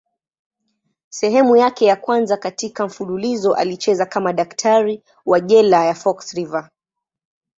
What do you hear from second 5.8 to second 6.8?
ya Fox River.